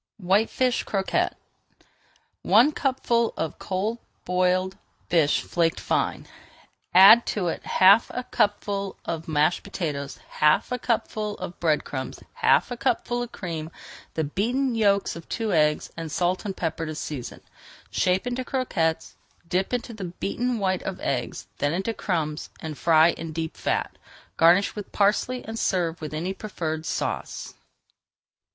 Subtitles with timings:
[0.17, 1.35] WHITEFISH CROQUETTES
[2.41, 4.75] One cupful of cold boiled
[5.09, 6.23] fish flaked fine.
[6.23, 6.29] [Page
[6.93, 11.83] 449] Add to it half a cupful of mashed potatoes, half a cupful of bread
[11.83, 13.69] crumbs, half a cupful of cream,
[14.15, 17.41] the beaten yolks of two eggs, and salt and pepper to season.
[17.91, 23.11] Shape into croquettes, dip into the beaten white of eggs, then into crumbs, and fry
[23.11, 23.95] in deep fat.
[24.35, 27.53] Garnish with parsley and serve with any preferred sauce.